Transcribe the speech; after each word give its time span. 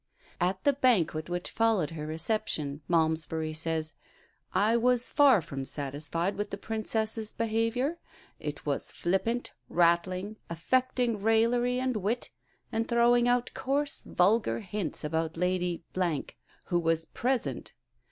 At 0.39 0.63
the 0.63 0.73
banquet 0.73 1.29
which 1.29 1.51
followed 1.51 1.91
her 1.91 2.07
reception, 2.07 2.81
Malmesbury 2.87 3.53
says, 3.53 3.93
"I 4.51 4.75
was 4.75 5.07
far 5.09 5.43
from 5.43 5.63
satisfied 5.63 6.37
with 6.37 6.49
the 6.49 6.57
Princess's 6.57 7.33
behaviour. 7.33 7.99
It 8.39 8.65
was 8.65 8.91
flippant, 8.91 9.51
rattling, 9.69 10.37
affecting 10.49 11.21
raillery 11.21 11.79
and 11.79 11.97
wit, 11.97 12.31
and 12.71 12.87
throwing 12.87 13.27
out 13.27 13.53
coarse, 13.53 14.01
vulgar 14.03 14.61
hints 14.61 15.03
about 15.03 15.37
Lady, 15.37 15.83
who 16.65 16.79
was 16.79 17.05
present. 17.05 17.73